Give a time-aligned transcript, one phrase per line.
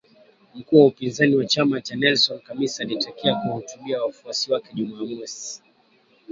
[0.55, 5.63] mkuu wa upinzani wa chama cha Nelson Chamisa alitakiwa kuhutubia wafuasi wake Jumamosi